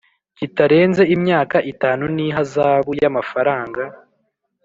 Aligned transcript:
kitarenze 0.37 1.03
imyaka 1.15 1.57
itanu 1.71 2.03
n 2.15 2.17
ihazabu 2.27 2.91
y 3.01 3.05
amafaranga 3.11 3.83